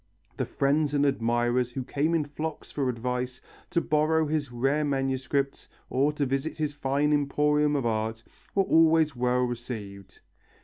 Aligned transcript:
The 0.37 0.45
friends 0.47 0.95
and 0.95 1.05
admirers 1.05 1.73
who 1.73 1.83
came 1.83 2.15
in 2.15 2.25
flocks 2.25 2.71
for 2.71 2.89
advice, 2.89 3.39
to 3.69 3.79
borrow 3.81 4.25
his 4.25 4.51
rare 4.51 4.83
manuscripts, 4.83 5.69
or 5.91 6.11
to 6.13 6.25
visit 6.25 6.57
his 6.57 6.73
fine 6.73 7.13
emporium 7.13 7.75
of 7.75 7.85
art, 7.85 8.23
were 8.55 8.63
always 8.63 9.15
well 9.15 9.43
received. 9.43 10.21